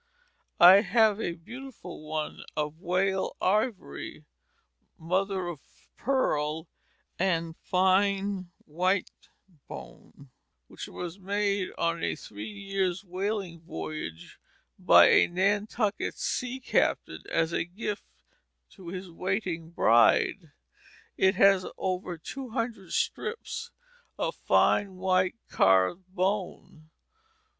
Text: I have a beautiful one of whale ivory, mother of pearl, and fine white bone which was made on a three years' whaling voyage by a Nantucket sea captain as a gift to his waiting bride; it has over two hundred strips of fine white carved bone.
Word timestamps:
I 0.59 0.77
have 0.81 1.21
a 1.21 1.33
beautiful 1.33 2.01
one 2.07 2.39
of 2.57 2.79
whale 2.79 3.35
ivory, 3.39 4.25
mother 4.97 5.45
of 5.45 5.59
pearl, 5.95 6.67
and 7.19 7.55
fine 7.55 8.49
white 8.65 9.11
bone 9.67 10.31
which 10.67 10.87
was 10.87 11.19
made 11.19 11.69
on 11.77 12.03
a 12.03 12.15
three 12.15 12.49
years' 12.49 13.03
whaling 13.05 13.59
voyage 13.61 14.39
by 14.79 15.05
a 15.07 15.27
Nantucket 15.27 16.15
sea 16.15 16.59
captain 16.59 17.21
as 17.29 17.53
a 17.53 17.63
gift 17.63 18.05
to 18.71 18.87
his 18.87 19.11
waiting 19.11 19.69
bride; 19.69 20.51
it 21.15 21.35
has 21.35 21.63
over 21.77 22.17
two 22.17 22.49
hundred 22.49 22.91
strips 22.93 23.69
of 24.17 24.33
fine 24.35 24.95
white 24.95 25.35
carved 25.47 26.07
bone. 26.07 26.89